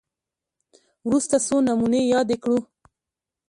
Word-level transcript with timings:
وروسته 1.07 1.35
څو 1.45 1.55
نمونې 1.67 2.01
یادې 2.13 2.37
کړو 2.43 2.57